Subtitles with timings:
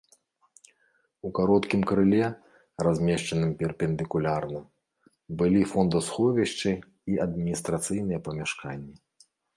[1.27, 2.29] У кароткім крыле,
[2.87, 4.63] размешчаным перпендыкулярна,
[5.43, 6.71] былі фондасховішчы
[7.13, 8.95] і адміністрацыйныя памяшканні.